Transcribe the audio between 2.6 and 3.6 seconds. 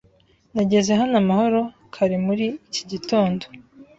iki gitondo.